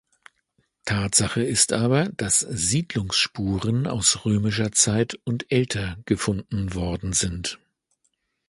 [0.83, 7.59] Tatsache ist aber, dass Siedlungsspuren aus römischer Zeit und älter gefunden worden sind.